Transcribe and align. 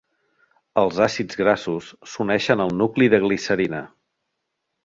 Els 0.83 1.01
àcids 1.07 1.37
grassos 1.43 1.91
s'uneixen 2.13 2.65
al 2.67 2.75
nucli 2.81 3.13
de 3.15 3.23
glicerina. 3.27 3.83